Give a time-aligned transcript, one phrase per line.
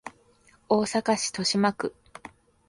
[0.67, 1.93] 大阪市都島区